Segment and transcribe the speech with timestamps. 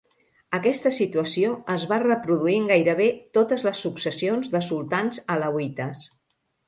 [0.57, 3.09] Aquesta situació es va reproduir en gairebé
[3.39, 6.07] totes les successions de sultans alauites.